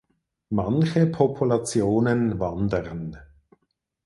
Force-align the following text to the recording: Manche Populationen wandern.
Manche 0.49 1.05
Populationen 1.05 2.39
wandern. 2.39 3.17